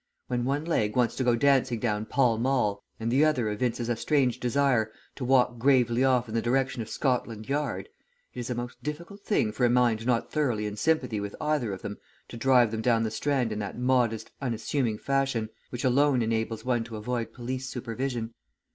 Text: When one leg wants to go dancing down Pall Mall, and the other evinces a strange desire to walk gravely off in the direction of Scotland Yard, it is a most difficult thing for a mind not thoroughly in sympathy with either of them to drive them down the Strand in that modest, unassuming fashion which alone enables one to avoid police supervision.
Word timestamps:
When 0.25 0.45
one 0.45 0.65
leg 0.65 0.95
wants 0.95 1.15
to 1.17 1.23
go 1.23 1.35
dancing 1.35 1.79
down 1.79 2.07
Pall 2.07 2.39
Mall, 2.39 2.83
and 2.99 3.11
the 3.11 3.23
other 3.23 3.49
evinces 3.49 3.87
a 3.87 3.95
strange 3.95 4.39
desire 4.39 4.91
to 5.13 5.23
walk 5.23 5.59
gravely 5.59 6.03
off 6.03 6.27
in 6.27 6.33
the 6.33 6.41
direction 6.41 6.81
of 6.81 6.89
Scotland 6.89 7.47
Yard, 7.47 7.87
it 8.33 8.39
is 8.39 8.49
a 8.49 8.55
most 8.55 8.81
difficult 8.81 9.21
thing 9.23 9.51
for 9.51 9.63
a 9.63 9.69
mind 9.69 10.07
not 10.07 10.31
thoroughly 10.31 10.65
in 10.65 10.75
sympathy 10.75 11.19
with 11.19 11.35
either 11.39 11.71
of 11.71 11.83
them 11.83 11.99
to 12.29 12.35
drive 12.35 12.71
them 12.71 12.81
down 12.81 13.03
the 13.03 13.11
Strand 13.11 13.51
in 13.51 13.59
that 13.59 13.77
modest, 13.77 14.31
unassuming 14.41 14.97
fashion 14.97 15.49
which 15.69 15.83
alone 15.83 16.23
enables 16.23 16.65
one 16.65 16.83
to 16.85 16.95
avoid 16.97 17.31
police 17.31 17.69
supervision. 17.69 18.33